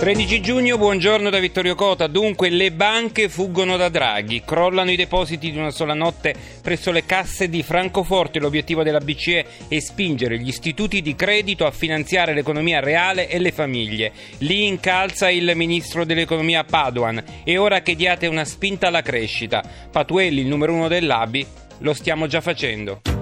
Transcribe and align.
13 0.00 0.40
giugno, 0.40 0.78
buongiorno 0.78 1.28
da 1.28 1.38
Vittorio 1.38 1.74
Cota. 1.74 2.06
Dunque, 2.06 2.48
le 2.48 2.72
banche 2.72 3.28
fuggono 3.28 3.76
da 3.76 3.90
Draghi, 3.90 4.40
crollano 4.46 4.90
i 4.90 4.96
depositi 4.96 5.50
di 5.50 5.58
una 5.58 5.70
sola 5.70 5.92
notte 5.92 6.34
presso 6.62 6.90
le 6.90 7.04
casse 7.04 7.50
di 7.50 7.62
Francoforte. 7.62 8.38
L'obiettivo 8.38 8.82
della 8.82 9.00
BCE 9.00 9.44
è 9.68 9.78
spingere 9.78 10.38
gli 10.38 10.48
istituti 10.48 11.02
di 11.02 11.14
credito 11.14 11.66
a 11.66 11.70
finanziare 11.70 12.32
l'economia 12.32 12.80
reale 12.80 13.28
e 13.28 13.38
le 13.38 13.52
famiglie. 13.52 14.12
Lì 14.38 14.66
incalza 14.66 15.28
il 15.28 15.52
ministro 15.54 16.06
dell'economia 16.06 16.64
Paduan. 16.64 17.22
È 17.44 17.58
ora 17.58 17.82
che 17.82 17.94
diate 17.94 18.26
una 18.26 18.46
spinta 18.46 18.86
alla 18.86 19.02
crescita. 19.02 19.62
Patuelli, 19.90 20.40
il 20.40 20.46
numero 20.46 20.72
uno 20.72 20.88
dell'ABI, 20.88 21.46
lo 21.80 21.92
stiamo 21.92 22.26
già 22.26 22.40
facendo. 22.40 23.19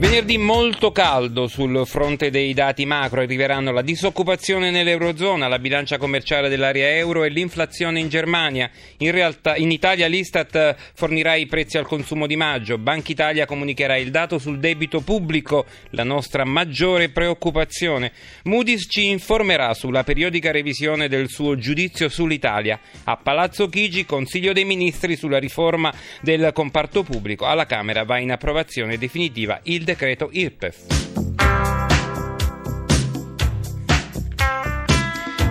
Venerdì 0.00 0.38
molto 0.38 0.92
caldo 0.92 1.46
sul 1.46 1.82
fronte 1.84 2.30
dei 2.30 2.54
dati 2.54 2.86
macro, 2.86 3.20
arriveranno 3.20 3.70
la 3.70 3.82
disoccupazione 3.82 4.70
nell'Eurozona, 4.70 5.46
la 5.46 5.58
bilancia 5.58 5.98
commerciale 5.98 6.48
dell'area 6.48 6.96
euro 6.96 7.22
e 7.22 7.28
l'inflazione 7.28 8.00
in 8.00 8.08
Germania. 8.08 8.70
In, 9.00 9.10
realtà, 9.10 9.56
in 9.56 9.70
Italia 9.70 10.06
l'Istat 10.06 10.74
fornirà 10.94 11.34
i 11.34 11.46
prezzi 11.46 11.76
al 11.76 11.86
consumo 11.86 12.26
di 12.26 12.34
maggio, 12.34 12.78
Banca 12.78 13.12
Italia 13.12 13.44
comunicherà 13.44 13.98
il 13.98 14.10
dato 14.10 14.38
sul 14.38 14.58
debito 14.58 15.02
pubblico, 15.02 15.66
la 15.90 16.02
nostra 16.02 16.46
maggiore 16.46 17.10
preoccupazione. 17.10 18.12
Moody's 18.44 18.86
ci 18.88 19.10
informerà 19.10 19.74
sulla 19.74 20.02
periodica 20.02 20.50
revisione 20.50 21.08
del 21.08 21.28
suo 21.28 21.58
giudizio 21.58 22.08
sull'Italia. 22.08 22.80
A 23.04 23.18
Palazzo 23.18 23.68
Chigi, 23.68 24.06
Consiglio 24.06 24.54
dei 24.54 24.64
Ministri 24.64 25.14
sulla 25.14 25.38
riforma 25.38 25.92
del 26.22 26.52
comparto 26.54 27.02
pubblico. 27.02 27.44
Alla 27.44 27.66
Camera 27.66 28.04
va 28.04 28.18
in 28.18 28.32
approvazione 28.32 28.96
definitiva 28.96 29.60
il 29.64 29.88
decreto 29.90 30.28
IRPEF. 30.30 30.98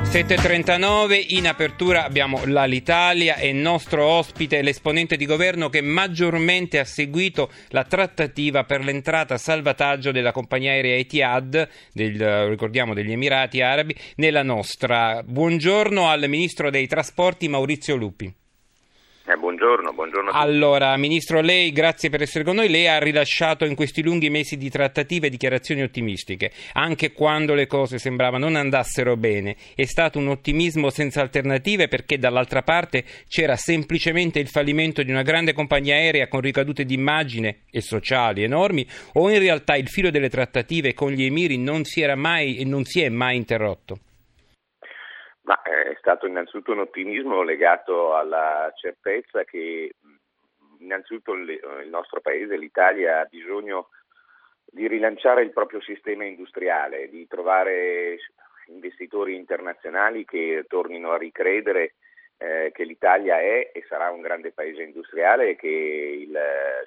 7.39, 0.09 1.35
in 1.35 1.45
apertura 1.45 2.03
abbiamo 2.03 2.43
l'Alitalia 2.45 3.35
e 3.35 3.49
il 3.49 3.57
nostro 3.57 4.05
ospite, 4.05 4.63
l'esponente 4.63 5.17
di 5.17 5.25
governo 5.25 5.69
che 5.69 5.81
maggiormente 5.81 6.79
ha 6.79 6.85
seguito 6.85 7.51
la 7.67 7.83
trattativa 7.83 8.63
per 8.63 8.83
l'entrata 8.83 9.35
a 9.35 9.37
salvataggio 9.37 10.11
della 10.11 10.31
compagnia 10.31 10.71
aerea 10.71 10.95
Etihad, 10.95 11.69
ricordiamo 11.93 12.95
degli 12.95 13.11
Emirati 13.11 13.61
Arabi, 13.61 13.95
nella 14.15 14.41
nostra. 14.41 15.21
Buongiorno 15.23 16.07
al 16.07 16.27
Ministro 16.27 16.71
dei 16.71 16.87
Trasporti 16.87 17.47
Maurizio 17.47 17.95
Lupi. 17.95 18.38
Eh, 19.29 19.37
buongiorno, 19.37 19.93
buongiorno. 19.93 20.31
Allora, 20.31 20.97
Ministro, 20.97 21.39
lei, 21.39 21.71
grazie 21.71 22.09
per 22.09 22.23
essere 22.23 22.43
con 22.43 22.55
noi. 22.55 22.67
Lei 22.67 22.87
ha 22.87 22.97
rilasciato 22.97 23.63
in 23.63 23.75
questi 23.75 24.01
lunghi 24.01 24.31
mesi 24.31 24.57
di 24.57 24.71
trattative 24.71 25.29
dichiarazioni 25.29 25.83
ottimistiche, 25.83 26.49
anche 26.73 27.11
quando 27.11 27.53
le 27.53 27.67
cose 27.67 27.99
sembrava 27.99 28.39
non 28.39 28.55
andassero 28.55 29.15
bene. 29.17 29.55
È 29.75 29.85
stato 29.85 30.17
un 30.17 30.29
ottimismo 30.29 30.89
senza 30.89 31.21
alternative 31.21 31.87
perché 31.87 32.17
dall'altra 32.17 32.63
parte 32.63 33.03
c'era 33.27 33.55
semplicemente 33.55 34.39
il 34.39 34.47
fallimento 34.47 35.03
di 35.03 35.11
una 35.11 35.21
grande 35.21 35.53
compagnia 35.53 35.93
aerea 35.93 36.27
con 36.27 36.41
ricadute 36.41 36.83
di 36.83 36.95
immagine 36.95 37.65
e 37.69 37.81
sociali 37.81 38.41
enormi, 38.41 38.83
o 39.13 39.29
in 39.29 39.37
realtà 39.37 39.75
il 39.75 39.89
filo 39.89 40.09
delle 40.09 40.29
trattative 40.29 40.95
con 40.95 41.11
gli 41.11 41.23
emiri 41.23 41.59
non 41.59 41.83
si 41.83 42.01
era 42.01 42.15
mai 42.15 42.57
e 42.57 42.65
non 42.65 42.83
si 42.83 43.01
è 43.01 43.09
mai 43.09 43.35
interrotto? 43.35 43.99
Ma 45.49 45.59
eh, 45.63 45.93
è 45.93 45.95
stato 45.97 46.27
innanzitutto 46.27 46.73
un 46.73 46.79
ottimismo 46.81 47.41
legato 47.41 48.15
alla 48.15 48.71
certezza 48.75 49.43
che 49.45 49.95
innanzitutto 50.77 51.33
il 51.33 51.89
nostro 51.89 52.21
paese, 52.21 52.55
l'Italia, 52.55 53.21
ha 53.21 53.25
bisogno 53.25 53.89
di 54.63 54.87
rilanciare 54.87 55.41
il 55.41 55.51
proprio 55.51 55.81
sistema 55.81 56.23
industriale, 56.23 57.09
di 57.09 57.25
trovare 57.25 58.17
investitori 58.67 59.35
internazionali 59.35 60.23
che 60.23 60.65
tornino 60.67 61.13
a 61.13 61.17
ricredere 61.17 61.95
eh, 62.37 62.69
che 62.71 62.83
l'Italia 62.83 63.39
è 63.39 63.71
e 63.73 63.83
sarà 63.89 64.11
un 64.11 64.21
grande 64.21 64.51
paese 64.51 64.83
industriale 64.83 65.49
e 65.49 65.55
che 65.55 65.67
il 65.67 66.37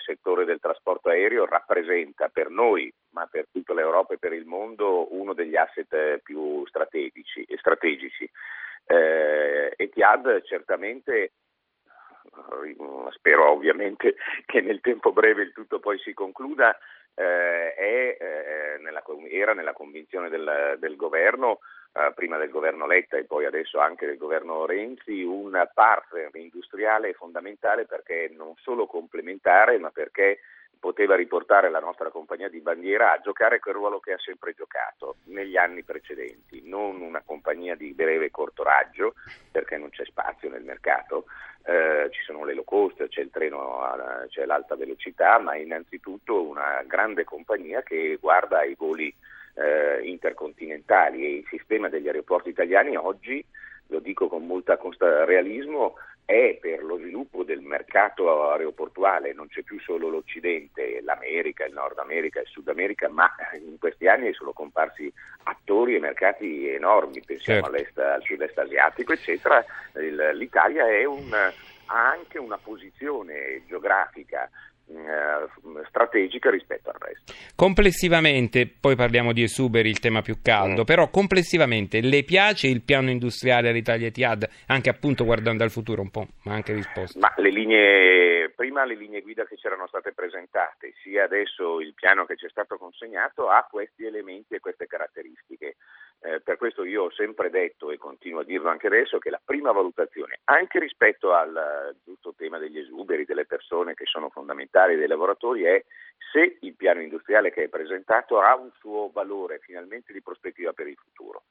settore 0.04 0.44
del 0.44 0.60
trasporto 0.60 1.08
aereo 1.08 1.47
rappresenta 1.47 2.28
per 2.28 2.48
noi, 2.48 2.94
ma 3.12 3.27
per 3.27 3.47
tutta 3.50 3.75
l'Europa 3.75 4.15
e 4.15 4.19
per 4.19 4.33
il 4.33 4.45
mondo, 4.45 5.15
uno 5.15 5.33
degli 5.33 5.56
asset 5.56 6.19
più 6.23 6.67
strategici. 6.67 7.47
strategici. 7.56 8.28
Eh, 8.84 9.73
Etihad 9.77 10.43
certamente 10.43 11.33
spero 13.11 13.50
ovviamente 13.50 14.17
che 14.47 14.61
nel 14.61 14.81
tempo 14.81 15.12
breve 15.12 15.43
il 15.43 15.53
tutto 15.53 15.81
poi 15.81 15.99
si 15.99 16.12
concluda, 16.12 16.77
eh, 17.15 17.75
è, 17.75 18.17
eh, 18.19 18.78
nella, 18.81 19.03
era 19.31 19.53
nella 19.53 19.73
convinzione 19.73 20.29
del, 20.29 20.77
del 20.79 20.97
governo 20.97 21.61
eh, 21.94 22.12
prima 22.14 22.38
del 22.38 22.50
governo 22.50 22.86
Letta 22.86 23.16
e 23.16 23.25
poi 23.25 23.44
adesso 23.44 23.78
anche 23.78 24.06
del 24.06 24.16
governo 24.16 24.64
Renzi, 24.66 25.22
un 25.22 25.69
partner 25.75 26.30
industriale 26.34 27.12
fondamentale 27.12 27.84
perché 27.84 28.32
non 28.34 28.54
solo 28.56 28.86
complementare, 28.86 29.78
ma 29.78 29.91
perché 29.91 30.38
poteva 30.82 31.14
riportare 31.14 31.70
la 31.70 31.78
nostra 31.78 32.10
compagnia 32.10 32.48
di 32.48 32.60
bandiera 32.60 33.12
a 33.12 33.20
giocare 33.20 33.60
quel 33.60 33.75
ruolo 33.75 34.00
che 34.00 34.14
ha 34.14 34.19
sempre 34.19 34.52
giocato 34.52 35.19
negli 35.26 35.56
anni 35.56 35.84
precedenti, 35.84 36.62
non 36.64 37.00
una 37.00 37.22
compagnia 37.25 37.76
di 37.76 37.92
breve 37.92 38.25
e 38.25 38.31
corto 38.32 38.64
raggio, 38.64 39.14
perché 39.52 39.76
non 39.76 39.91
c'è 39.91 40.04
spazio 40.04 40.50
nel 40.50 40.64
mercato, 40.64 41.26
eh, 41.64 42.08
ci 42.10 42.20
sono 42.22 42.44
le 42.44 42.54
low 42.54 42.64
cost, 42.64 43.06
c'è 43.06 43.20
il 43.20 43.31
treno, 43.31 43.78
c'è 44.28 44.44
l'alta 44.44 44.75
velocità, 44.75 45.38
ma 45.38 45.54
innanzitutto 45.54 46.42
una 46.42 46.82
grande 46.84 47.22
compagnia 47.22 47.82
che 47.82 48.19
guarda 48.20 48.58
ai 48.58 48.75
voli 48.76 49.14
eh, 49.54 50.00
intercontinentali 50.04 51.24
e 51.24 51.34
il 51.36 51.46
sistema 51.48 51.88
degli 51.88 52.06
aeroporti 52.06 52.48
italiani 52.48 52.96
oggi, 52.96 53.44
lo 53.88 53.98
dico 53.98 54.28
con 54.28 54.46
molto 54.46 54.72
realismo, 55.24 55.96
è 56.24 56.56
per 56.60 56.82
lo 56.82 56.98
sviluppo 56.98 57.42
del 57.42 57.60
mercato 57.60 58.50
aeroportuale, 58.50 59.32
non 59.34 59.48
c'è 59.48 59.62
più 59.62 59.78
solo 59.80 60.08
l'Occidente, 60.08 61.00
l'America, 61.02 61.64
il 61.64 61.74
Nord 61.74 61.98
America, 61.98 62.40
il 62.40 62.46
Sud 62.46 62.68
America, 62.68 63.08
ma 63.08 63.30
in 63.54 63.78
questi 63.78 64.06
anni 64.06 64.32
sono 64.32 64.52
comparsi 64.52 65.12
attori 65.44 65.96
e 65.96 66.00
mercati 66.00 66.69
enormi, 66.69 67.22
pensiamo 67.24 67.69
certo. 67.70 68.00
al 68.00 68.22
sud-est 68.22 68.58
asiatico, 68.58 69.12
eccetera. 69.12 69.64
L'Italia 70.32 70.86
un, 71.06 71.32
ha 71.32 72.10
anche 72.10 72.38
una 72.38 72.56
posizione 72.56 73.62
geografica 73.66 74.48
strategica 75.88 76.50
rispetto 76.50 76.91
al 76.91 76.97
resto. 76.98 77.32
Complessivamente, 77.54 78.66
poi 78.66 78.97
parliamo 78.97 79.32
di 79.32 79.42
esuberi, 79.42 79.88
il 79.88 80.00
tema 80.00 80.22
più 80.22 80.41
caldo, 80.42 80.82
mm. 80.82 80.84
però 80.84 81.08
complessivamente 81.08 82.00
le 82.00 82.25
piace 82.25 82.69
il 82.69 82.82
piano 82.82 83.10
industriale 83.10 83.69
all'Italia 83.69 84.08
Etihad, 84.08 84.48
anche 84.66 84.91
appunto 84.91 85.25
guardando 85.25 85.62
al 85.62 85.70
futuro 85.70 86.02
un 86.02 86.10
po', 86.10 86.26
ma 86.44 86.54
anche 86.54 86.72
risposta? 86.72 87.19
Ma 87.19 87.32
le 87.36 87.50
linee, 87.50 88.50
prima 88.50 88.84
le 88.84 88.97
linee 88.97 89.20
guida 89.22 89.44
che 89.44 89.56
c'erano 89.56 89.86
state 89.86 90.12
presentate, 90.12 90.94
sia 91.02 91.25
adesso 91.25 91.81
il 91.81 91.94
piano 91.94 92.25
che 92.25 92.36
ci 92.36 92.47
è 92.47 92.48
stato 92.48 92.76
consegnato 92.76 93.48
ha 93.48 93.66
questi 93.70 94.04
elementi 94.04 94.54
e 94.54 94.60
queste 94.60 94.86
caratteristiche. 94.86 95.76
Eh, 96.25 96.41
per 96.41 96.56
questo 96.56 96.84
io 96.84 97.05
ho 97.05 97.10
sempre 97.10 97.50
detto 97.50 97.91
e 97.91 97.99
continuo 97.99 98.41
a 98.41 98.44
dirlo 98.44 98.69
anche 98.69 98.87
adesso 98.87 99.19
che 99.19 99.28
la 99.28 99.41
prima 99.44 99.72
valutazione, 99.72 100.38
anche 100.44 100.78
rispetto 100.78 101.33
al 101.33 101.97
giusto 102.05 102.33
tema 102.37 102.59
degli 102.59 102.78
esuberi, 102.78 103.25
delle 103.25 103.44
persone 103.44 103.94
che 103.94 104.05
sono 104.06 104.28
fondamentali, 104.28 104.94
dei 104.94 105.09
lavoratori, 105.09 105.65
è 105.65 105.84
se 106.32 106.59
il 106.61 106.77
piano 106.77 107.00
industriale 107.00 107.50
che 107.50 107.65
è 107.65 107.69
presentato 107.69 108.41
ha 108.41 108.55
un 108.55 108.71
suo 108.78 109.11
valore 109.12 109.59
finalmente 109.59 110.12
di 110.12 110.22
prospettiva 110.22 110.72
per 110.72 110.87
il 110.87 110.97
futuro. 110.97 111.43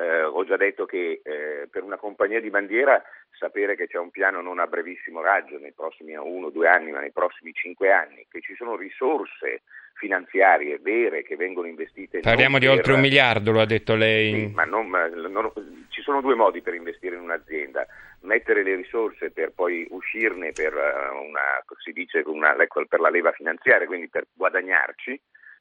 Eh, 0.00 0.22
ho 0.22 0.44
già 0.44 0.56
detto 0.56 0.86
che 0.86 1.20
eh, 1.22 1.68
per 1.70 1.82
una 1.82 1.98
compagnia 1.98 2.40
di 2.40 2.48
bandiera 2.48 3.02
sapere 3.32 3.76
che 3.76 3.86
c'è 3.86 3.98
un 3.98 4.10
piano 4.10 4.40
non 4.40 4.58
a 4.58 4.66
brevissimo 4.66 5.20
raggio 5.20 5.58
nei 5.58 5.72
prossimi 5.72 6.14
uno 6.14 6.46
o 6.46 6.50
due 6.50 6.68
anni, 6.68 6.90
ma 6.90 7.00
nei 7.00 7.12
prossimi 7.12 7.52
cinque 7.52 7.92
anni, 7.92 8.26
che 8.30 8.40
ci 8.40 8.54
sono 8.54 8.76
risorse 8.76 9.60
finanziarie 9.94 10.78
vere 10.78 11.22
che 11.22 11.36
vengono 11.36 11.66
investite. 11.66 12.20
Parliamo 12.20 12.58
di 12.58 12.64
per... 12.64 12.76
oltre 12.76 12.92
un 12.94 13.00
miliardo, 13.00 13.52
lo 13.52 13.60
ha 13.60 13.66
detto 13.66 13.94
lei. 13.94 14.32
Sì, 14.32 14.46
ma 14.54 14.64
non, 14.64 14.88
non, 14.88 15.52
ci 15.90 16.00
sono 16.00 16.22
due 16.22 16.34
modi 16.34 16.62
per 16.62 16.72
investire 16.72 17.16
in 17.16 17.20
un'azienda: 17.20 17.86
mettere 18.20 18.62
le 18.62 18.76
risorse 18.76 19.30
per 19.30 19.52
poi 19.52 19.86
uscirne 19.90 20.52
per, 20.52 20.72
eh, 20.72 21.10
una, 21.10 21.62
si 21.78 21.92
dice, 21.92 22.22
una, 22.24 22.56
ecco, 22.56 22.86
per 22.86 23.00
la 23.00 23.10
leva 23.10 23.32
finanziaria, 23.32 23.86
quindi 23.86 24.08
per 24.08 24.26
guadagnarci 24.32 25.20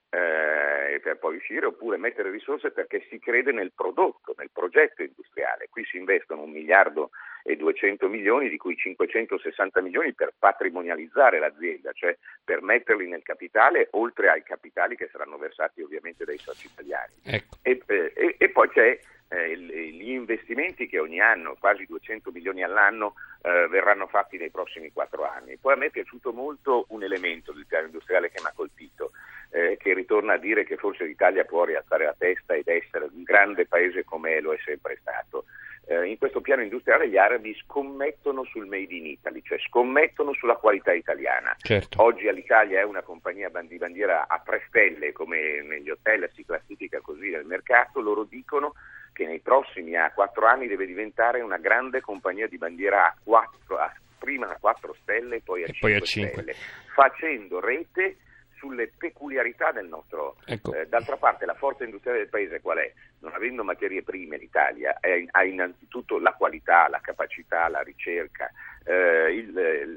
eh, 0.09 0.99
per 0.99 1.17
poi 1.17 1.35
uscire, 1.35 1.67
oppure 1.67 1.97
mettere 1.97 2.31
risorse 2.31 2.71
perché 2.71 3.05
si 3.09 3.19
crede 3.19 3.51
nel 3.51 3.71
prodotto, 3.73 4.33
nel 4.37 4.49
progetto 4.51 5.03
industriale. 5.03 5.67
Qui 5.69 5.85
si 5.85 5.97
investono 5.97 6.43
un 6.43 6.51
miliardo 6.51 7.11
e 7.43 7.55
200 7.55 8.07
milioni, 8.07 8.49
di 8.49 8.57
cui 8.57 8.75
560 8.75 9.81
milioni 9.81 10.13
per 10.13 10.33
patrimonializzare 10.37 11.39
l'azienda, 11.39 11.91
cioè 11.93 12.17
per 12.43 12.61
metterli 12.61 13.07
nel 13.07 13.23
capitale, 13.23 13.87
oltre 13.91 14.29
ai 14.29 14.43
capitali 14.43 14.95
che 14.95 15.09
saranno 15.11 15.37
versati 15.37 15.81
ovviamente 15.81 16.25
dai 16.25 16.37
soci 16.37 16.67
italiani. 16.67 17.13
Ecco. 17.23 17.57
E, 17.61 17.81
eh, 17.85 18.13
e, 18.15 18.35
e, 18.37 18.49
poi 18.49 18.69
c'è 18.69 18.99
eh, 19.29 19.57
gli 19.57 20.09
investimenti 20.09 20.87
che 20.87 20.99
ogni 20.99 21.19
anno, 21.19 21.55
quasi 21.59 21.85
200 21.85 22.31
milioni 22.31 22.63
all'anno, 22.63 23.13
eh, 23.41 23.67
verranno 23.67 24.07
fatti 24.07 24.37
nei 24.37 24.49
prossimi 24.49 24.91
quattro 24.91 25.23
anni. 25.23 25.57
Poi 25.57 25.73
a 25.73 25.75
me 25.77 25.85
è 25.87 25.91
piaciuto 25.91 26.33
molto 26.33 26.85
un 26.89 27.03
elemento 27.03 27.51
del 27.51 27.67
piano 27.67 27.85
industriale 27.85 28.29
che 28.31 28.41
mi 28.41 28.47
ha 28.47 28.53
colpito, 28.55 29.11
eh, 29.51 29.77
che 29.79 29.93
ritorna 29.93 30.33
a 30.33 30.37
dire 30.37 30.63
che 30.65 30.77
forse 30.77 31.05
l'Italia 31.05 31.45
può 31.45 31.63
rialzare 31.63 32.05
la 32.05 32.15
testa 32.17 32.55
ed 32.55 32.67
essere 32.67 33.07
un 33.11 33.23
grande 33.23 33.67
paese 33.67 34.03
come 34.03 34.39
lo 34.41 34.51
è 34.51 34.57
sempre 34.65 34.97
stato. 34.99 35.45
Eh, 35.85 36.07
in 36.07 36.17
questo 36.19 36.41
piano 36.41 36.61
industriale 36.61 37.09
gli 37.09 37.17
arabi 37.17 37.55
scommettono 37.65 38.43
sul 38.43 38.67
made 38.67 38.93
in 38.93 39.07
Italy, 39.07 39.41
cioè 39.43 39.57
scommettono 39.57 40.33
sulla 40.33 40.55
qualità 40.55 40.93
italiana. 40.93 41.55
Certo. 41.59 42.03
Oggi 42.03 42.27
all'Italia 42.27 42.79
è 42.79 42.83
una 42.83 43.01
compagnia 43.01 43.49
di 43.63 43.77
bandiera 43.77 44.27
a 44.27 44.39
tre 44.43 44.63
stelle, 44.67 45.11
come 45.11 45.63
negli 45.63 45.89
hotel 45.89 46.29
si 46.33 46.45
classifica 46.45 46.99
così 47.01 47.29
nel 47.29 47.45
mercato, 47.45 48.01
loro 48.01 48.23
dicono 48.23 48.73
che 49.19 49.25
nei 49.25 49.41
prossimi 49.41 49.97
a 49.97 50.13
quattro 50.13 50.45
anni 50.45 50.67
deve 50.67 50.85
diventare 50.85 51.41
una 51.41 51.57
grande 51.57 51.99
compagnia 51.99 52.47
di 52.47 52.57
bandiera 52.57 53.07
a 53.07 53.15
quattro, 53.21 53.77
a, 53.77 53.93
prima 54.17 54.47
a 54.47 54.57
quattro 54.57 54.95
stelle 55.01 55.35
e 55.35 55.41
poi 55.43 55.63
a, 55.63 55.65
e 55.65 55.73
cinque, 55.73 55.89
poi 55.89 55.97
a 55.97 56.01
cinque 56.05 56.31
stelle, 56.31 56.55
facendo 56.93 57.59
rete 57.59 58.15
sulle 58.55 58.89
peculiarità 58.97 59.73
del 59.73 59.87
nostro. 59.87 60.37
Ecco. 60.45 60.73
Eh, 60.73 60.87
d'altra 60.87 61.17
parte 61.17 61.45
la 61.45 61.53
forza 61.55 61.83
industriale 61.83 62.19
del 62.19 62.29
paese 62.29 62.61
qual 62.61 62.77
è? 62.77 62.93
Non 63.19 63.33
avendo 63.33 63.65
materie 63.65 64.03
prime 64.03 64.37
l'Italia 64.37 64.97
è, 65.01 65.21
ha 65.31 65.43
innanzitutto 65.43 66.17
la 66.17 66.31
qualità, 66.31 66.87
la 66.87 67.01
capacità, 67.01 67.67
la 67.67 67.81
ricerca, 67.81 68.49
eh, 68.85 69.33
il, 69.33 69.49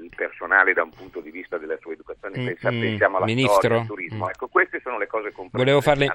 il, 0.02 0.10
personale 0.16 0.72
da 0.72 0.82
un 0.82 0.90
punto 0.90 1.20
di 1.20 1.30
vista 1.30 1.58
della 1.58 1.76
sua 1.78 1.92
educazione, 1.92 2.40
mm, 2.40 2.46
pensiamo 2.60 3.18
alla 3.18 3.26
Ministro? 3.26 3.54
storia, 3.54 3.78
al 3.78 3.86
turismo. 3.86 4.24
Mm. 4.24 4.30
Ecco, 4.30 4.48
queste 4.48 4.80
sono 4.80 4.98
le 4.98 5.06
cose 5.06 5.30
complesse. 5.30 5.64
Volevo 5.64 5.80
farle... 5.80 6.12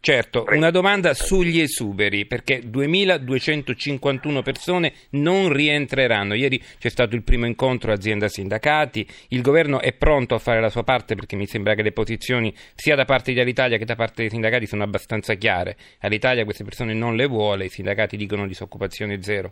Certo, 0.00 0.44
Prego. 0.44 0.60
una 0.60 0.70
domanda 0.70 1.12
sugli 1.12 1.60
esuberi, 1.60 2.24
perché 2.24 2.60
2251 2.64 4.42
persone 4.42 4.92
non 5.10 5.52
rientreranno. 5.52 6.34
Ieri 6.34 6.58
c'è 6.78 6.88
stato 6.88 7.16
il 7.16 7.24
primo 7.24 7.46
incontro 7.46 7.92
azienda-sindacati, 7.92 9.06
il 9.30 9.42
governo 9.42 9.80
è 9.80 9.92
pronto 9.92 10.36
a 10.36 10.38
fare 10.38 10.60
la 10.60 10.70
sua 10.70 10.84
parte 10.84 11.16
perché 11.16 11.34
mi 11.34 11.46
sembra 11.46 11.74
che 11.74 11.82
le 11.82 11.92
posizioni 11.92 12.52
sia 12.74 12.94
da 12.94 13.04
parte 13.04 13.32
dell'Italia 13.32 13.76
che 13.76 13.84
da 13.84 13.96
parte 13.96 14.22
dei 14.22 14.30
sindacati 14.30 14.66
sono 14.66 14.84
abbastanza 14.84 15.34
chiare. 15.34 15.76
All'Italia 16.00 16.44
queste 16.44 16.64
persone 16.64 16.94
non 16.94 17.16
le 17.16 17.26
vuole, 17.26 17.64
i 17.64 17.68
sindacati 17.68 18.16
dicono 18.16 18.46
disoccupazione 18.46 19.20
zero. 19.22 19.50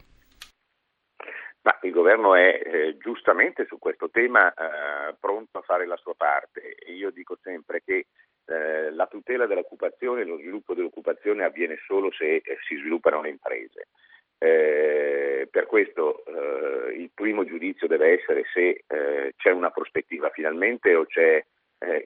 Ma 1.62 1.76
il 1.82 1.90
governo 1.90 2.36
è 2.36 2.60
eh, 2.62 2.96
giustamente 2.98 3.66
su 3.66 3.78
questo 3.78 4.08
tema 4.08 4.48
eh, 4.50 5.16
pronto 5.18 5.58
a 5.58 5.62
fare 5.62 5.84
la 5.84 5.96
sua 5.96 6.14
parte. 6.16 6.76
Io 6.96 7.10
dico 7.10 7.36
sempre 7.42 7.82
che 7.84 8.06
eh, 8.46 8.90
la 8.90 9.06
tutela 9.06 9.46
dell'occupazione 9.46 10.22
e 10.22 10.24
lo 10.24 10.36
sviluppo 10.38 10.74
dell'occupazione 10.74 11.44
avviene 11.44 11.78
solo 11.86 12.10
se 12.12 12.36
eh, 12.36 12.58
si 12.66 12.76
sviluppano 12.76 13.22
le 13.22 13.30
imprese. 13.30 13.88
Eh, 14.38 15.48
per 15.50 15.66
questo 15.66 16.24
eh, 16.26 16.94
il 16.94 17.10
primo 17.14 17.44
giudizio 17.44 17.86
deve 17.86 18.18
essere 18.18 18.44
se 18.52 18.84
eh, 18.86 19.32
c'è 19.36 19.50
una 19.50 19.70
prospettiva 19.70 20.30
finalmente 20.30 20.94
o 20.94 21.06
c'è 21.06 21.44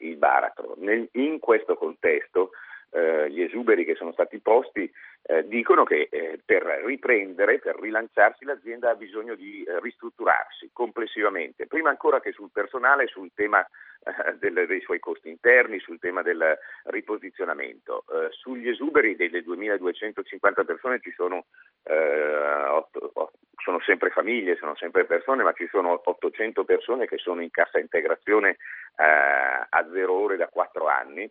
il 0.01 0.17
baratro. 0.17 0.75
Nel, 0.79 1.09
in 1.13 1.39
questo 1.39 1.77
contesto 1.77 2.51
eh, 2.93 3.31
gli 3.31 3.43
esuberi 3.43 3.85
che 3.85 3.95
sono 3.95 4.13
stati 4.13 4.41
posti 4.41 4.91
eh, 5.23 5.47
dicono 5.47 5.85
che 5.85 6.09
eh, 6.11 6.41
per 6.45 6.63
riprendere, 6.85 7.61
per 7.61 7.79
rilanciarsi 7.79 8.45
l'azienda 8.45 8.91
ha 8.91 8.95
bisogno 8.95 9.35
di 9.35 9.63
eh, 9.63 9.79
ristrutturarsi 9.81 10.71
complessivamente, 10.73 11.67
prima 11.67 11.91
ancora 11.91 12.21
che 12.21 12.33
sul 12.33 12.51
personale, 12.53 13.07
sul 13.07 13.31
tema 13.35 13.61
eh, 13.61 14.35
del, 14.39 14.67
dei 14.67 14.81
suoi 14.81 14.99
costi 14.99 15.29
interni, 15.29 15.79
sul 15.79 16.01
tema 16.01 16.23
del 16.23 16.59
riposizionamento. 16.85 18.05
Sugli 18.31 18.69
esuberi 18.69 19.15
delle 19.15 19.43
2250 19.43 20.65
persone 20.65 21.01
ci 21.01 21.13
sono, 21.13 21.45
otto, 21.85 23.33
sono 23.63 23.81
sempre 23.81 24.11
famiglie, 24.11 24.57
sono 24.57 24.75
sempre 24.75 25.05
persone, 25.05 25.43
ma 25.43 25.53
ci 25.53 25.69
sono 25.71 26.01
800 26.05 26.65
persone 26.65 27.07
che 27.07 27.19
sono 27.19 27.41
in 27.43 27.51
cassa 27.51 27.79
integrazione 27.79 28.57
a 28.97 29.89
zero 29.93 30.13
ore 30.13 30.37
da 30.37 30.49
quattro 30.49 30.87
anni 30.87 31.31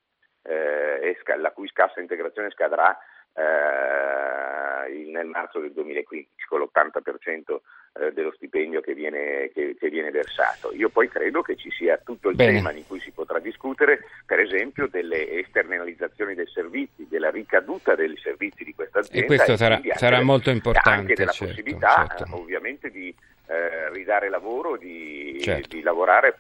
eh, 0.50 1.18
la 1.38 1.52
cui 1.52 1.68
scassa 1.68 2.00
integrazione 2.00 2.50
scadrà 2.50 2.98
eh, 3.34 5.12
nel 5.12 5.28
marzo 5.28 5.60
del 5.60 5.72
2015 5.74 6.46
con 6.48 6.62
l'80% 6.62 7.60
eh, 8.00 8.12
dello 8.14 8.32
stipendio 8.36 8.82
che 8.82 8.94
viene, 8.94 9.50
che, 9.54 9.76
che 9.80 9.90
viene, 9.90 10.10
versato. 10.12 10.74
Io 10.74 10.90
poi 10.90 11.08
credo 11.08 11.42
che 11.42 11.56
ci 11.56 11.70
sia 11.70 11.98
tutto 11.98 12.30
il 12.30 12.36
Bene. 12.36 12.54
tema 12.54 12.72
di 12.72 12.84
cui 12.88 13.00
si 13.00 13.12
potrà 13.12 13.40
discutere, 13.40 14.00
per 14.26 14.40
esempio 14.40 14.88
delle 14.88 15.40
esternalizzazioni 15.40 16.34
dei 16.34 16.48
servizi, 16.48 17.08
della 17.08 17.30
ricaduta 17.30 17.96
dei 17.96 18.16
servizi 18.18 18.64
di 18.64 18.74
questa 18.74 19.00
azienda. 19.00 19.22
E 19.22 19.28
questo 19.28 19.58
sarà, 19.58 19.80
sarà 19.94 20.22
molto 20.22 20.50
importante. 20.50 20.90
Anche 20.90 21.14
della 21.14 21.32
certo, 21.32 21.54
possibilità 21.54 22.08
certo. 22.08 22.36
ovviamente 22.36 22.90
di 22.90 23.14
eh, 23.50 23.90
ridare 23.92 24.30
lavoro, 24.30 24.78
di, 24.78 25.40
certo. 25.42 25.76
di 25.76 25.82
lavorare 25.82 26.36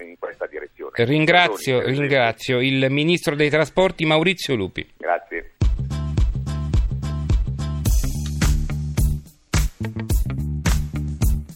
in 0.00 0.16
questa 0.18 0.46
direzione. 0.46 0.92
Ringrazio, 0.92 1.80
ringrazio 1.80 2.60
il 2.60 2.86
Ministro 2.90 3.34
dei 3.34 3.48
Trasporti 3.48 4.04
Maurizio 4.04 4.54
Lupi. 4.54 4.86
Grazie. 4.96 5.52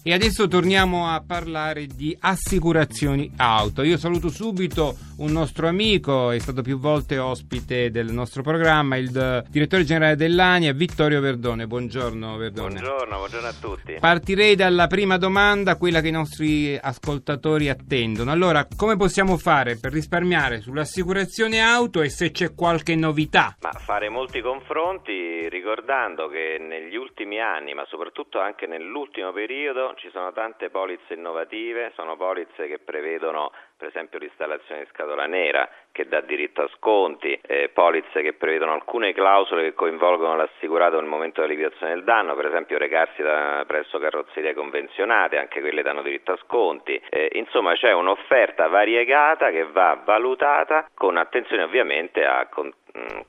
E 0.07 0.13
adesso 0.13 0.49
torniamo 0.49 1.09
a 1.09 1.23
parlare 1.27 1.87
di 1.87 2.15
assicurazioni 2.21 3.33
auto. 3.37 3.83
Io 3.83 3.97
saluto 3.97 4.29
subito 4.29 4.97
un 5.19 5.31
nostro 5.31 5.69
amico, 5.69 6.31
è 6.31 6.39
stato 6.39 6.63
più 6.63 6.79
volte 6.79 7.19
ospite 7.19 7.91
del 7.91 8.11
nostro 8.11 8.43
programma, 8.43 8.97
il 8.97 9.45
direttore 9.49 9.85
generale 9.85 10.17
dell'ANIA, 10.17 10.73
Vittorio 10.73 11.21
Verdone. 11.21 11.67
Buongiorno 11.67 12.37
Verdone. 12.37 12.81
Buongiorno, 12.81 13.17
buongiorno 13.17 13.47
a 13.47 13.53
tutti. 13.53 13.97
Partirei 14.01 14.57
dalla 14.57 14.87
prima 14.87 15.17
domanda, 15.17 15.77
quella 15.77 16.01
che 16.01 16.09
i 16.09 16.13
nostri 16.13 16.77
ascoltatori 16.81 17.69
attendono. 17.69 18.33
Allora, 18.33 18.67
come 18.77 18.97
possiamo 18.97 19.37
fare 19.37 19.79
per 19.79 19.93
risparmiare 19.93 20.61
sull'assicurazione 20.61 21.61
auto 21.61 22.03
e 22.03 22.09
se 22.09 22.31
c'è 22.31 22.55
qualche 22.55 22.97
novità? 22.97 23.57
Ma 23.61 23.71
fare 23.71 24.09
molti 24.09 24.41
confronti 24.41 25.49
ricordando 25.49 26.29
che 26.29 26.57
negli 26.59 26.97
ultimi 26.97 27.41
anni, 27.41 27.75
ma 27.75 27.85
soprattutto 27.89 28.41
anche 28.41 28.67
nell'ultimo 28.67 29.33
periodo, 29.33 29.95
ci 29.97 30.09
sono 30.13 30.33
tante 30.33 30.71
polizze 30.71 31.15
innovative, 31.15 31.93
sono 31.95 32.17
polizze 32.17 32.67
che 32.67 32.79
prevedono 32.79 33.53
per 33.85 33.93
esempio 33.93 34.19
l'installazione 34.19 34.83
di 34.83 34.89
scatola 34.93 35.27
nera 35.27 35.69
che 35.93 36.09
dà 36.09 36.23
diritto 36.23 36.63
a 36.63 36.71
sconti, 36.77 37.39
eh, 37.43 37.69
polizze 37.69 38.23
che 38.23 38.33
prevedono 38.33 38.73
alcune 38.73 39.13
clausole 39.13 39.63
che 39.63 39.75
coinvolgono 39.75 40.37
l'assicurato 40.37 40.99
nel 40.99 41.09
momento 41.09 41.43
della 41.43 41.53
liquidazione 41.53 41.93
del 41.93 42.05
danno, 42.05 42.35
per 42.35 42.47
esempio 42.47 42.79
recarsi 42.79 43.21
da, 43.23 43.63
presso 43.67 43.99
carrozzerie 43.99 44.55
convenzionate, 44.55 45.37
anche 45.37 45.61
quelle 45.61 45.83
danno 45.83 46.01
diritto 46.01 46.33
a 46.33 46.39
sconti. 46.45 47.01
Eh, 47.11 47.29
insomma 47.35 47.75
c'è 47.75 47.93
un'offerta 47.93 48.69
variegata 48.69 49.51
che 49.51 49.65
va 49.71 50.01
valutata 50.03 50.89
con 50.95 51.19
attenzione 51.19 51.63
ovviamente 51.63 52.25
a 52.25 52.49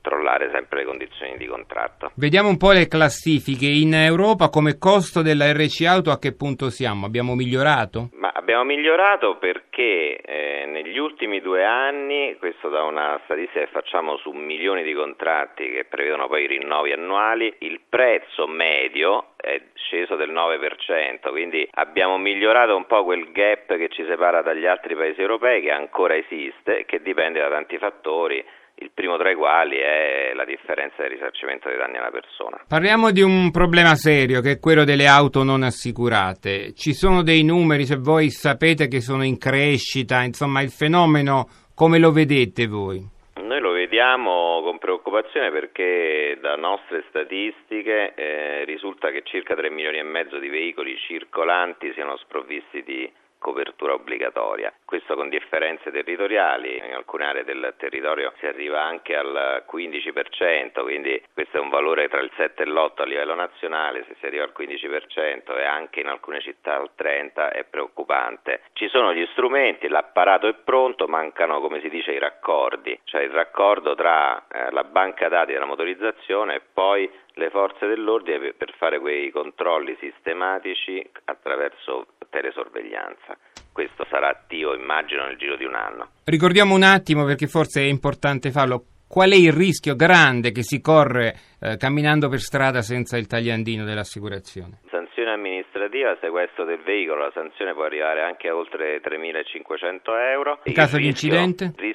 controllare 0.05 0.50
sempre 0.51 0.79
le 0.79 0.86
condizioni 0.86 1.38
di 1.38 1.48
contratto. 1.48 2.12
Vediamo 2.15 2.50
un 2.50 2.57
po' 2.57 2.72
le 2.72 2.88
classifiche. 2.88 3.65
In 3.65 3.93
Europa 3.93 4.50
come 4.50 4.77
costo 4.77 5.22
della 5.22 5.51
RC 5.51 5.86
Auto 5.88 6.12
a 6.12 6.19
che 6.19 6.36
punto 6.36 6.69
siamo? 6.69 7.05
Abbiamo 7.05 7.34
migliorato? 7.34 8.10
Ma 8.13 8.31
abbiamo 8.34 8.63
migliorato 8.63 9.38
perché 9.38 10.22
eh, 10.22 10.65
negli 10.67 10.98
ultimi 10.98 11.41
due 11.41 11.63
anni, 11.63 12.36
questo 12.38 12.69
da 12.69 12.84
una 12.84 13.19
statistica 13.24 13.62
che 13.65 13.72
facciamo 13.72 14.17
su 14.17 14.31
milioni 14.31 14.84
di 14.84 14.93
contratti 14.93 15.69
che 15.69 15.86
prevedono 15.86 16.27
poi 16.27 16.43
i 16.43 16.48
rinnovi 16.48 16.91
annuali, 16.91 17.53
il 17.60 17.79
prezzo 17.88 18.48
medio 18.48 19.34
è 19.38 19.60
sceso 19.75 20.15
del 20.15 20.31
9%, 20.31 21.29
quindi 21.29 21.67
abbiamo 21.72 22.17
migliorato 22.17 22.75
un 22.75 22.86
po' 22.86 23.03
quel 23.03 23.31
gap 23.31 23.75
che 23.77 23.89
ci 23.89 24.03
separa 24.07 24.41
dagli 24.41 24.65
altri 24.65 24.95
paesi 24.95 25.22
europei 25.22 25.62
che 25.62 25.72
ancora 25.72 26.15
esiste, 26.15 26.86
che 26.86 27.01
dipende 27.01 27.39
da 27.39 27.50
tanti 27.50 27.77
fattori 27.77 28.43
il 28.75 28.91
primo 28.94 29.17
tra 29.17 29.32
i 29.32 29.36
quali 29.36 29.77
è 29.77 30.34
la 30.34 30.46
differenza 30.46 31.01
del 31.01 31.12
risarcimento 31.12 31.70
dei 31.70 31.77
danni 31.77 31.98
alla 31.98 32.12
persona. 32.12 32.63
Parliamo 32.67 33.12
di 33.12 33.22
un 33.22 33.51
problema 33.51 33.96
serio 33.96 34.41
che 34.41 34.51
è 34.51 34.60
quello 34.60 34.84
delle 34.84 35.08
auto 35.08 35.44
non 35.44 35.63
assicurate. 35.63 36.74
Ci 36.74 36.94
sono 36.94 37.24
dei 37.24 37.44
numeri, 37.44 37.86
se 37.86 37.98
voi 37.98 38.29
sapete 38.29 38.88
che 38.88 39.00
sono 39.00 39.24
in 39.24 39.38
crescita, 39.38 40.24
insomma 40.24 40.62
il 40.62 40.70
fenomeno 40.70 41.48
come 41.74 42.00
lo 42.00 42.12
vedete 42.12 42.67
voi? 42.67 43.13
Noi 43.41 43.60
lo 43.60 43.72
vediamo 43.72 44.62
con 44.63 44.77
preoccupazione 44.79 45.51
perché 45.51 46.38
da 46.41 46.55
nostre 46.55 47.03
statistiche 47.10 48.13
eh, 48.15 48.63
risulta 48.65 49.12
che 49.12 49.22
circa 49.24 49.55
3 49.55 49.70
milioni 49.70 49.98
e 49.98 50.03
mezzo 50.03 50.39
di 50.39 50.48
veicoli 50.48 50.98
circolanti 50.98 51.91
siano 51.94 52.17
sprovvisti 52.17 52.82
di 52.84 53.12
copertura 53.45 53.93
obbligatoria. 53.93 54.73
Questo 54.83 55.13
con 55.13 55.29
differenze 55.29 55.91
territoriali, 55.91 56.77
in 56.77 56.95
alcune 56.95 57.25
aree 57.25 57.43
del 57.43 57.75
territorio 57.77 58.33
si 58.39 58.47
arriva 58.47 58.81
anche 58.81 59.15
al 59.15 59.63
15%, 59.71 60.81
quindi 60.81 61.21
questo 61.31 61.57
è 61.57 61.59
un 61.59 61.69
valore 61.69 62.09
tra 62.09 62.21
il 62.21 62.31
7 62.35 62.63
e 62.63 62.65
l'8 62.65 63.03
a 63.03 63.05
livello 63.05 63.35
nazionale, 63.35 64.03
se 64.07 64.15
si 64.19 64.25
arriva 64.25 64.45
al 64.45 64.53
15% 64.57 65.55
e 65.59 65.63
anche 65.63 65.99
in 65.99 66.07
alcune 66.07 66.41
città 66.41 66.77
al 66.77 66.89
30% 66.97 67.51
è 67.51 67.63
preoccupante. 67.65 68.61
Ci 68.73 68.87
sono 68.87 69.13
gli 69.13 69.27
strumenti, 69.33 69.89
l'apparato 69.89 70.47
è 70.47 70.55
pronto, 70.55 71.07
mancano 71.07 71.61
come 71.61 71.81
si 71.81 71.89
dice 71.89 72.13
i 72.13 72.19
raccordi, 72.19 72.99
cioè 73.03 73.21
il 73.21 73.29
raccordo 73.29 73.93
tra 73.93 74.47
eh, 74.47 74.71
la 74.71 74.83
banca 74.83 75.29
dati 75.29 75.53
della 75.53 75.65
motorizzazione 75.65 76.55
e 76.55 76.61
poi 76.73 77.07
le 77.35 77.49
forze 77.49 77.85
dell'ordine 77.85 78.53
per 78.53 78.73
fare 78.77 78.99
quei 78.99 79.29
controlli 79.29 79.95
sistematici 79.99 81.07
attraverso 81.25 82.07
telesorveglianza. 82.36 83.38
Questo 83.72 84.06
sarà 84.10 84.30
attivo, 84.30 84.75
immagino, 84.75 85.25
nel 85.25 85.38
giro 85.38 85.56
di 85.56 85.63
un 85.63 85.75
anno. 85.75 86.10
Ricordiamo 86.25 86.75
un 86.75 86.84
attimo, 86.84 87.24
perché 87.24 87.48
forse 87.48 87.82
è 87.82 87.86
importante 87.86 88.51
farlo, 88.51 88.84
qual 89.08 89.32
è 89.32 89.36
il 89.36 89.54
rischio 89.54 89.96
grande 89.96 90.51
che 90.51 90.63
si 90.63 90.82
corre 90.82 91.36
eh, 91.62 91.77
camminando 91.77 92.27
per 92.27 92.39
strada 92.39 92.82
senza 92.82 93.18
il 93.18 93.27
tagliandino 93.27 93.86
dell'assicurazione? 93.86 94.80
Sanzione 94.89 95.32
amministrativa, 95.32 96.18
sequestro 96.20 96.65
del 96.65 96.80
veicolo, 96.84 97.24
la 97.24 97.32
sanzione 97.34 97.74
può 97.74 97.84
arrivare 97.84 98.22
anche 98.22 98.50
a 98.50 98.56
oltre 98.56 99.00
3.500 99.01 100.00
euro. 100.32 100.60
In 100.63 100.74
caso 100.74 100.98
di 100.98 101.08
incidente? 101.08 101.65
Il 101.65 101.74
rischio 101.77 101.94
sempre 101.94 101.94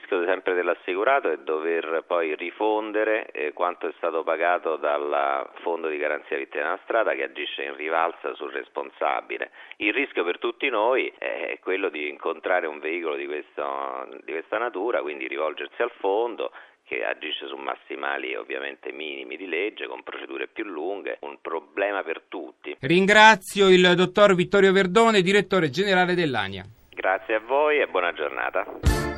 dell'assicurato 1.11 1.31
è 1.31 1.39
dover 1.39 2.05
poi 2.07 2.37
rifondere 2.37 3.31
eh, 3.33 3.53
quanto 3.53 3.89
è 3.89 3.93
stato 3.97 4.23
pagato 4.23 4.77
dal 4.77 5.49
Fondo 5.63 5.89
di 5.89 5.97
Garanzia 5.97 6.37
Vittime 6.37 6.63
della 6.63 6.79
Strada 6.85 7.15
che 7.15 7.25
agisce 7.25 7.65
in 7.65 7.75
rivalsa 7.75 8.35
sul 8.35 8.53
responsabile. 8.53 9.51
Il 9.77 9.93
rischio 9.93 10.23
per 10.25 10.39
tutti 10.39 10.69
noi 10.69 11.13
è 11.19 11.59
quello 11.61 11.89
di 11.89 12.09
incontrare 12.09 12.67
un 12.67 12.79
veicolo 12.79 13.17
di, 13.17 13.27
questo, 13.27 14.09
di 14.25 14.33
questa 14.33 14.59
natura, 14.59 15.01
quindi 15.03 15.27
rivolgersi 15.27 15.83
al 15.83 15.93
fondo 15.99 16.53
che 16.85 17.05
agisce 17.05 17.47
su 17.47 17.57
massimali 17.57 18.35
ovviamente 18.35 18.91
minimi 18.91 19.37
di 19.37 19.47
legge, 19.47 19.87
con 19.87 20.03
procedure 20.03 20.49
più 20.49 20.65
lunghe, 20.65 21.19
un 21.21 21.39
problema 21.41 22.03
per 22.03 22.23
tutti. 22.27 22.77
Ringrazio 22.81 23.69
il 23.69 23.95
dottor 23.95 24.35
Vittorio 24.35 24.73
Verdone, 24.73 25.23
direttore 25.23 25.71
generale 25.71 26.15
dell'ANIA. 26.15 26.65
Grazie 26.93 27.37
a 27.37 27.41
voi 27.41 27.79
e 27.79 27.87
buona 27.87 28.13
giornata. 28.13 29.10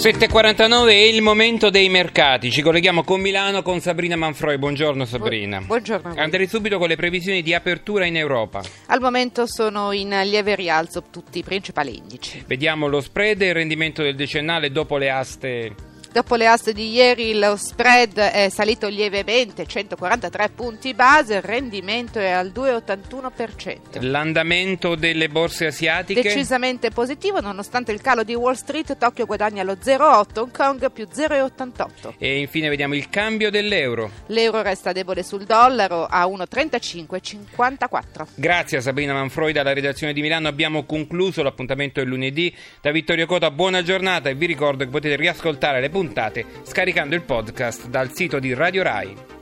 7.49 0.00 0.88
è 0.88 0.94
il 0.94 1.20
momento 1.20 1.68
dei 1.68 1.90
mercati. 1.90 2.50
Ci 2.50 2.62
colleghiamo 2.62 3.04
con 3.04 3.20
Milano 3.20 3.60
con 3.60 3.80
Sabrina 3.80 4.16
Manfroi. 4.16 4.56
Buongiorno 4.56 5.04
Sabrina. 5.04 5.60
Buongiorno. 5.60 6.14
Andrei 6.16 6.46
subito 6.46 6.78
con 6.78 6.88
le 6.88 6.96
previsioni 6.96 7.42
di 7.42 7.52
apertura 7.52 8.06
in 8.06 8.16
Europa. 8.16 8.62
Al 8.86 8.98
momento 8.98 9.46
sono 9.46 9.92
in 9.92 10.18
lieve 10.24 10.54
rialzo 10.54 11.04
tutti 11.10 11.40
i 11.40 11.42
principali 11.42 11.98
indici. 11.98 12.42
Vediamo 12.46 12.86
lo 12.86 13.02
spread 13.02 13.42
e 13.42 13.48
il 13.48 13.54
rendimento 13.54 14.02
del 14.02 14.16
decennale 14.16 14.72
dopo 14.72 14.96
le 14.96 15.10
aste. 15.10 15.74
Dopo 16.12 16.34
le 16.34 16.48
aste 16.48 16.72
di 16.72 16.90
ieri 16.90 17.38
lo 17.38 17.54
spread 17.54 18.18
è 18.18 18.48
salito 18.48 18.88
lievemente, 18.88 19.64
143 19.64 20.48
punti 20.48 20.92
base, 20.92 21.36
il 21.36 21.42
rendimento 21.42 22.18
è 22.18 22.30
al 22.30 22.50
2,81%. 22.52 24.00
L'andamento 24.00 24.96
delle 24.96 25.28
borse 25.28 25.66
asiatiche. 25.66 26.20
Decisamente 26.20 26.90
positivo, 26.90 27.40
nonostante 27.40 27.92
il 27.92 28.00
calo 28.00 28.24
di 28.24 28.34
Wall 28.34 28.54
Street, 28.54 28.98
Tokyo 28.98 29.24
guadagna 29.24 29.62
lo 29.62 29.74
0,8, 29.74 30.40
Hong 30.40 30.50
Kong 30.50 30.90
più 30.90 31.06
0,88. 31.06 32.14
E 32.18 32.40
infine 32.40 32.68
vediamo 32.68 32.96
il 32.96 33.08
cambio 33.08 33.48
dell'euro. 33.48 34.10
L'euro 34.26 34.62
resta 34.62 34.90
debole 34.90 35.22
sul 35.22 35.44
dollaro 35.44 36.06
a 36.06 36.26
1,3554. 36.26 38.26
Grazie 38.34 38.78
a 38.78 38.80
Sabrina 38.80 39.12
Manfroi 39.12 39.52
dalla 39.52 39.72
redazione 39.72 40.12
di 40.12 40.22
Milano. 40.22 40.48
Abbiamo 40.48 40.86
concluso 40.86 41.44
l'appuntamento 41.44 42.00
del 42.00 42.08
lunedì. 42.08 42.52
Da 42.80 42.90
Vittorio 42.90 43.26
Cota, 43.26 43.52
buona 43.52 43.84
giornata 43.84 44.28
e 44.28 44.34
vi 44.34 44.46
ricordo 44.46 44.82
che 44.82 44.90
potete 44.90 45.14
riascoltare 45.14 45.80
le 45.80 45.98
puntate 46.00 46.46
scaricando 46.62 47.14
il 47.14 47.20
podcast 47.20 47.88
dal 47.88 48.10
sito 48.14 48.38
di 48.38 48.54
Radio 48.54 48.82
Rai. 48.82 49.39